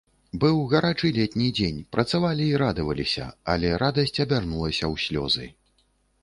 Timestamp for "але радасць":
3.55-4.21